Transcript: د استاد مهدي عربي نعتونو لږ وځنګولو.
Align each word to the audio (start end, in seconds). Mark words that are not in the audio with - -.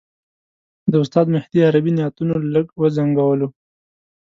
د 0.91 0.93
استاد 1.03 1.25
مهدي 1.35 1.59
عربي 1.67 1.91
نعتونو 1.97 2.35
لږ 2.53 2.65
وځنګولو. 2.79 3.47